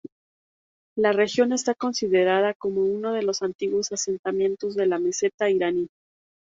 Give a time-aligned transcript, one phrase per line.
[0.97, 5.89] La región está considerada como uno de los antiguos asentamientos de la meseta iraní.